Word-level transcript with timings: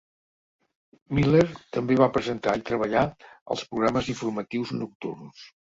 Miller 1.17 1.43
també 1.77 1.99
va 2.01 2.09
presentar 2.17 2.57
i 2.61 2.65
treballar 2.71 3.05
als 3.29 3.65
programes 3.71 4.13
informatius 4.17 4.77
nocturns. 4.83 5.49